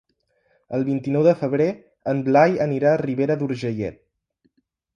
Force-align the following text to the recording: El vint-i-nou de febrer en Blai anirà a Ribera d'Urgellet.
El 0.77 0.85
vint-i-nou 0.87 1.25
de 1.27 1.33
febrer 1.41 1.67
en 2.13 2.23
Blai 2.29 2.57
anirà 2.67 2.91
a 2.95 2.99
Ribera 3.05 3.39
d'Urgellet. 3.43 4.05